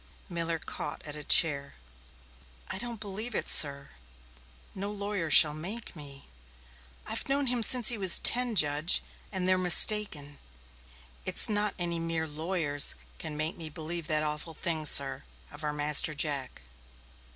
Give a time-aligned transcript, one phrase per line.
[0.27, 1.75] Miller caught at a chair.
[2.69, 4.77] "I don't believe it, sir," he gasped.
[4.77, 6.25] "No lawyer shall make me.
[7.05, 10.39] I've known him since he was ten, Judge, and they're mistaken.
[11.23, 15.71] It's not any mere lawyers can make me believe that awful thing, sir, of our
[15.71, 16.63] Master Jack."